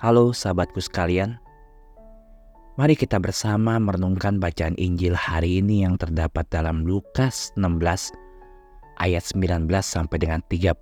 Halo 0.00 0.32
sahabatku 0.32 0.80
sekalian, 0.80 1.36
mari 2.80 2.96
kita 2.96 3.20
bersama 3.20 3.76
merenungkan 3.76 4.40
bacaan 4.40 4.72
Injil 4.80 5.12
hari 5.12 5.60
ini 5.60 5.84
yang 5.84 6.00
terdapat 6.00 6.48
dalam 6.48 6.88
Lukas 6.88 7.52
16 7.60 8.08
ayat 8.96 9.20
19 9.28 9.68
sampai 9.84 10.16
dengan 10.16 10.40
31. 10.48 10.72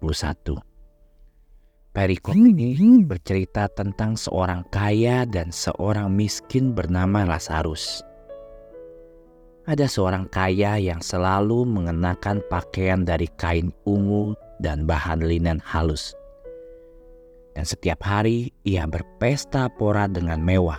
Perikop 1.91 2.31
ini 2.31 2.79
bercerita 3.03 3.67
tentang 3.67 4.15
seorang 4.15 4.63
kaya 4.71 5.27
dan 5.27 5.51
seorang 5.51 6.15
miskin 6.15 6.71
bernama 6.71 7.27
Lazarus. 7.27 8.07
Ada 9.67 9.91
seorang 9.91 10.31
kaya 10.31 10.79
yang 10.79 11.03
selalu 11.03 11.67
mengenakan 11.67 12.39
pakaian 12.47 13.03
dari 13.03 13.27
kain 13.35 13.75
ungu 13.83 14.39
dan 14.63 14.87
bahan 14.87 15.27
linen 15.27 15.59
halus 15.67 16.15
dan 17.59 17.67
setiap 17.67 18.07
hari 18.07 18.55
ia 18.63 18.87
berpesta 18.87 19.67
pora 19.67 20.07
dengan 20.07 20.39
mewah. 20.39 20.79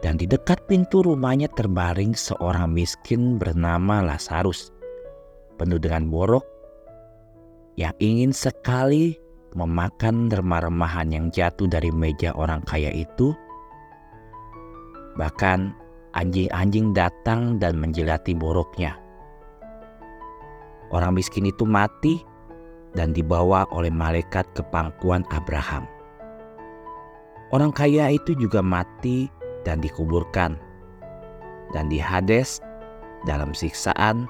Dan 0.00 0.16
di 0.16 0.24
dekat 0.24 0.64
pintu 0.64 1.04
rumahnya 1.04 1.52
terbaring 1.52 2.16
seorang 2.16 2.72
miskin 2.72 3.36
bernama 3.36 4.00
Lazarus, 4.00 4.72
penuh 5.60 5.76
dengan 5.76 6.08
borok, 6.08 6.40
yang 7.76 7.92
ingin 8.00 8.32
sekali 8.32 9.12
memakan 9.52 10.32
remah-remahan 10.32 11.12
yang 11.12 11.28
jatuh 11.28 11.68
dari 11.68 11.92
meja 11.92 12.32
orang 12.32 12.64
kaya 12.64 12.88
itu. 12.96 13.36
Bahkan 15.20 15.76
anjing-anjing 16.16 16.96
datang 16.96 17.60
dan 17.60 17.76
menjelati 17.76 18.32
boroknya. 18.32 18.96
Orang 20.96 21.20
miskin 21.20 21.44
itu 21.44 21.68
mati 21.68 22.24
dan 22.96 23.12
dibawa 23.12 23.68
oleh 23.70 23.92
malaikat 23.92 24.48
ke 24.56 24.64
pangkuan 24.72 25.22
Abraham. 25.28 25.84
Orang 27.52 27.70
kaya 27.70 28.10
itu 28.10 28.32
juga 28.34 28.64
mati 28.64 29.28
dan 29.62 29.84
dikuburkan. 29.84 30.56
Dan 31.70 31.92
di 31.92 32.00
Hades, 32.00 32.58
dalam 33.28 33.52
siksaan, 33.52 34.26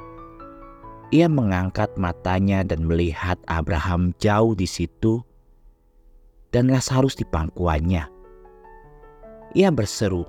ia 1.15 1.31
mengangkat 1.31 1.89
matanya 1.95 2.67
dan 2.67 2.85
melihat 2.85 3.39
Abraham 3.47 4.11
jauh 4.19 4.53
di 4.59 4.67
situ 4.67 5.23
dan 6.51 6.67
Lazarus 6.67 7.15
di 7.15 7.25
pangkuannya. 7.25 8.05
Ia 9.57 9.71
berseru, 9.73 10.27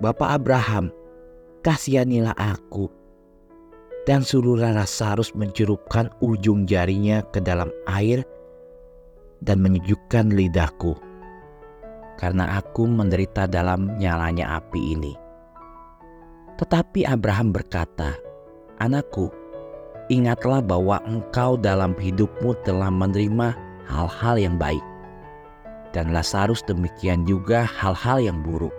Bapak 0.00 0.40
Abraham, 0.42 0.88
kasihanilah 1.60 2.34
aku 2.34 2.99
dan 4.08 4.24
suruhlah 4.24 4.72
Lazarus 4.72 5.36
mencurupkan 5.36 6.08
ujung 6.24 6.64
jarinya 6.64 7.20
ke 7.28 7.40
dalam 7.40 7.68
air 7.84 8.24
dan 9.44 9.60
menyejukkan 9.60 10.32
lidahku, 10.32 10.96
karena 12.16 12.60
aku 12.60 12.88
menderita 12.88 13.48
dalam 13.48 13.96
nyalanya 14.00 14.60
api 14.60 14.80
ini. 14.96 15.12
Tetapi 16.60 17.08
Abraham 17.08 17.56
berkata, 17.56 18.16
Anakku, 18.80 19.32
ingatlah 20.12 20.60
bahwa 20.60 21.00
engkau 21.08 21.56
dalam 21.56 21.96
hidupmu 21.96 22.52
telah 22.64 22.92
menerima 22.92 23.56
hal-hal 23.88 24.36
yang 24.36 24.56
baik, 24.60 24.84
dan 25.96 26.12
Lazarus 26.12 26.60
demikian 26.68 27.24
juga 27.24 27.64
hal-hal 27.64 28.20
yang 28.20 28.44
buruk. 28.44 28.72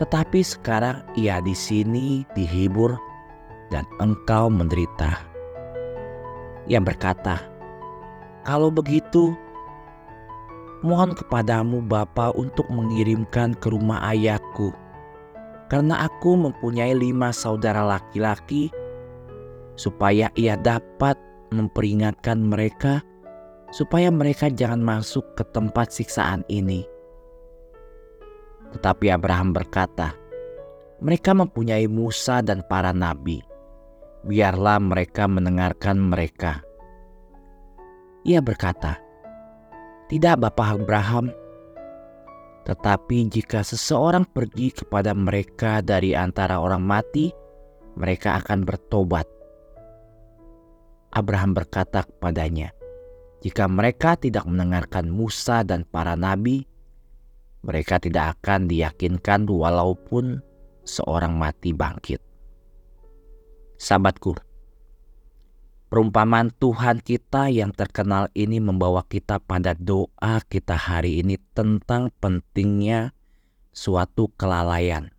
Tetapi 0.00 0.40
sekarang 0.40 1.04
ia 1.20 1.44
di 1.44 1.52
sini 1.52 2.24
dihibur 2.32 2.96
dan 3.72 3.88
engkau 3.96 4.52
menderita. 4.52 5.24
Yang 6.68 6.92
berkata, 6.92 7.40
Kalau 8.44 8.68
begitu, 8.68 9.32
mohon 10.84 11.16
kepadamu 11.16 11.80
Bapa 11.80 12.36
untuk 12.36 12.68
mengirimkan 12.68 13.56
ke 13.56 13.72
rumah 13.72 14.04
ayahku, 14.12 14.76
karena 15.72 16.04
aku 16.04 16.36
mempunyai 16.36 16.92
lima 16.92 17.32
saudara 17.32 17.80
laki-laki, 17.80 18.68
supaya 19.80 20.28
ia 20.36 20.60
dapat 20.60 21.16
memperingatkan 21.50 22.36
mereka, 22.36 23.00
supaya 23.72 24.12
mereka 24.12 24.52
jangan 24.52 24.84
masuk 24.84 25.24
ke 25.32 25.42
tempat 25.50 25.88
siksaan 25.88 26.44
ini. 26.52 26.84
Tetapi 28.76 29.08
Abraham 29.12 29.52
berkata, 29.56 30.16
mereka 31.02 31.34
mempunyai 31.34 31.90
Musa 31.90 32.40
dan 32.40 32.62
para 32.70 32.94
nabi 32.94 33.51
biarlah 34.22 34.78
mereka 34.78 35.26
mendengarkan 35.26 35.98
mereka. 35.98 36.62
Ia 38.22 38.38
berkata, 38.38 39.02
"Tidak, 40.06 40.38
Bapak 40.38 40.78
Abraham, 40.78 41.34
tetapi 42.62 43.26
jika 43.26 43.66
seseorang 43.66 44.22
pergi 44.30 44.70
kepada 44.70 45.10
mereka 45.10 45.82
dari 45.82 46.14
antara 46.14 46.62
orang 46.62 46.86
mati, 46.86 47.34
mereka 47.98 48.38
akan 48.38 48.62
bertobat." 48.62 49.26
Abraham 51.12 51.52
berkata 51.52 52.06
kepadanya, 52.06 52.70
"Jika 53.42 53.66
mereka 53.66 54.14
tidak 54.14 54.46
mendengarkan 54.46 55.10
Musa 55.10 55.66
dan 55.66 55.82
para 55.82 56.14
nabi, 56.14 56.62
mereka 57.66 57.98
tidak 57.98 58.38
akan 58.38 58.70
diyakinkan 58.70 59.50
walaupun 59.50 60.38
seorang 60.86 61.34
mati 61.34 61.74
bangkit." 61.74 62.31
Sahabatku, 63.82 64.38
perumpamaan 65.90 66.54
Tuhan 66.54 67.02
kita 67.02 67.50
yang 67.50 67.74
terkenal 67.74 68.30
ini 68.30 68.62
membawa 68.62 69.02
kita 69.02 69.42
pada 69.42 69.74
doa 69.74 70.38
kita 70.46 70.78
hari 70.78 71.18
ini 71.18 71.34
tentang 71.50 72.14
pentingnya 72.22 73.10
suatu 73.74 74.30
kelalaian. 74.38 75.10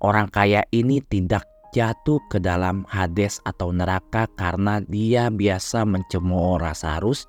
Orang 0.00 0.32
kaya 0.32 0.64
ini 0.72 1.04
tidak 1.04 1.44
jatuh 1.76 2.24
ke 2.32 2.40
dalam 2.40 2.88
Hades 2.88 3.44
atau 3.44 3.68
neraka 3.68 4.24
karena 4.40 4.80
dia 4.80 5.28
biasa 5.28 5.84
mencemooh 5.84 6.56
Lazarus 6.56 7.28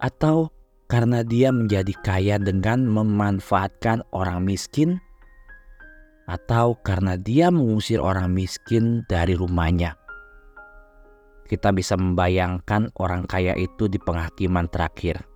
atau 0.00 0.48
karena 0.88 1.20
dia 1.20 1.52
menjadi 1.52 1.92
kaya 2.00 2.40
dengan 2.40 2.88
memanfaatkan 2.88 4.00
orang 4.16 4.48
miskin 4.48 4.96
atau 6.28 6.78
karena 6.80 7.18
dia 7.18 7.48
mengusir 7.48 7.98
orang 8.00 8.32
miskin 8.32 9.04
dari 9.08 9.34
rumahnya. 9.34 9.96
Kita 11.50 11.74
bisa 11.74 11.98
membayangkan 11.98 12.94
orang 13.02 13.26
kaya 13.26 13.58
itu 13.58 13.90
di 13.90 13.98
penghakiman 13.98 14.70
terakhir. 14.70 15.26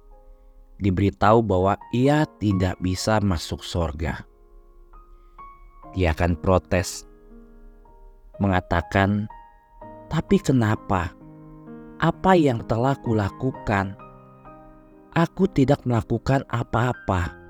Diberitahu 0.79 1.43
bahwa 1.43 1.75
ia 1.91 2.23
tidak 2.39 2.79
bisa 2.79 3.19
masuk 3.19 3.63
surga. 3.67 4.23
Dia 5.95 6.15
akan 6.15 6.39
protes, 6.39 7.07
mengatakan, 8.39 9.31
"Tapi 10.11 10.39
kenapa? 10.43 11.15
Apa 11.99 12.35
yang 12.35 12.63
telah 12.67 12.99
kulakukan? 13.03 13.95
Aku 15.15 15.47
tidak 15.51 15.83
melakukan 15.87 16.43
apa-apa." 16.51 17.44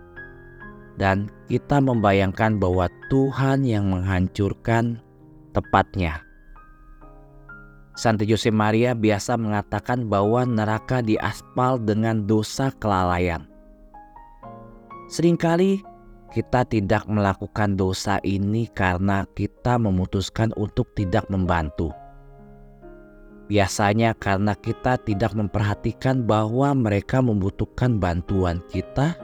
Dan 0.99 1.31
kita 1.51 1.83
membayangkan 1.83 2.59
bahwa 2.59 2.87
Tuhan 3.11 3.67
yang 3.67 3.91
menghancurkan 3.91 5.03
tepatnya. 5.55 6.23
Santo 7.95 8.27
Jose 8.27 8.51
Maria 8.51 8.91
biasa 8.91 9.39
mengatakan 9.39 10.11
bahwa 10.11 10.43
neraka 10.43 10.99
diaspal 10.99 11.79
dengan 11.79 12.27
dosa 12.27 12.75
kelalaian. 12.83 13.47
Seringkali 15.07 15.79
kita 16.35 16.67
tidak 16.67 17.07
melakukan 17.07 17.79
dosa 17.79 18.19
ini 18.27 18.67
karena 18.75 19.23
kita 19.39 19.79
memutuskan 19.79 20.51
untuk 20.59 20.91
tidak 20.99 21.31
membantu. 21.31 21.95
Biasanya 23.47 24.19
karena 24.19 24.59
kita 24.59 24.99
tidak 25.07 25.31
memperhatikan 25.39 26.27
bahwa 26.27 26.75
mereka 26.75 27.23
membutuhkan 27.23 28.03
bantuan 28.03 28.59
kita 28.67 29.15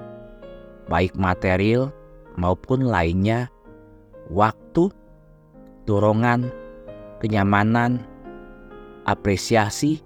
baik 0.91 1.15
material 1.15 1.95
maupun 2.35 2.83
lainnya, 2.85 3.47
waktu, 4.29 4.91
dorongan, 5.87 6.51
kenyamanan, 7.23 8.03
apresiasi, 9.07 10.03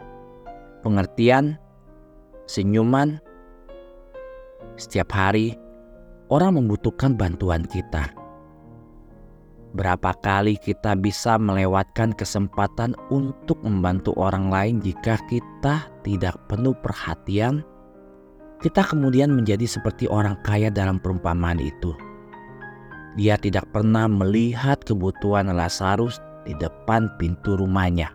pengertian, 0.84 1.56
senyuman. 2.44 3.18
Setiap 4.76 5.08
hari, 5.14 5.56
orang 6.28 6.60
membutuhkan 6.60 7.16
bantuan 7.16 7.64
kita. 7.64 8.12
Berapa 9.74 10.14
kali 10.22 10.54
kita 10.54 10.94
bisa 10.94 11.34
melewatkan 11.34 12.14
kesempatan 12.14 12.94
untuk 13.10 13.58
membantu 13.66 14.14
orang 14.14 14.46
lain 14.46 14.78
jika 14.78 15.18
kita 15.26 15.90
tidak 16.06 16.38
penuh 16.46 16.78
perhatian? 16.78 17.66
Kita 18.64 18.80
kemudian 18.80 19.28
menjadi 19.28 19.68
seperti 19.68 20.08
orang 20.08 20.40
kaya 20.40 20.72
dalam 20.72 20.96
perumpamaan 20.96 21.60
itu. 21.60 21.92
Dia 23.12 23.36
tidak 23.36 23.68
pernah 23.76 24.08
melihat 24.08 24.80
kebutuhan 24.80 25.52
Lazarus 25.52 26.16
di 26.48 26.56
depan 26.56 27.12
pintu 27.20 27.60
rumahnya. 27.60 28.08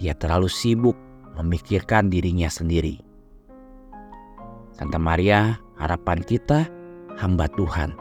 Dia 0.00 0.16
terlalu 0.16 0.48
sibuk 0.48 0.96
memikirkan 1.36 2.08
dirinya 2.08 2.48
sendiri. 2.48 3.04
Santa 4.72 4.96
Maria, 4.96 5.60
harapan 5.76 6.24
kita, 6.24 6.64
hamba 7.20 7.52
Tuhan. 7.52 7.92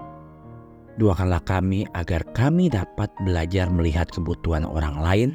Doakanlah 0.96 1.44
kami 1.44 1.84
agar 1.92 2.24
kami 2.32 2.72
dapat 2.72 3.12
belajar 3.28 3.68
melihat 3.68 4.08
kebutuhan 4.16 4.64
orang 4.64 4.96
lain 5.04 5.30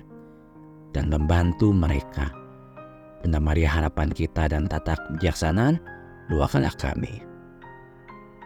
dan 0.96 1.12
membantu 1.12 1.68
mereka. 1.70 2.41
Bunda 3.22 3.38
Maria 3.38 3.70
harapan 3.70 4.10
kita 4.10 4.50
dan 4.50 4.66
tata 4.66 4.98
kebijaksanaan, 4.98 5.78
doakanlah 6.26 6.74
kami. 6.74 7.31